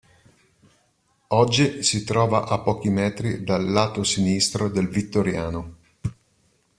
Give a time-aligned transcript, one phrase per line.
[1.27, 5.75] Oggi si trova a pochi metri dal lato sinistro del Vittoriano.